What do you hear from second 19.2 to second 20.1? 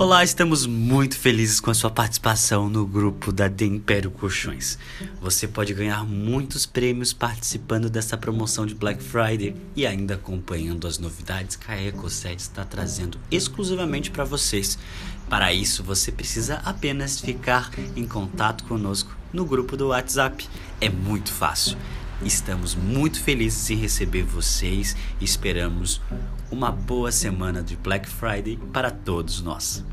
no grupo do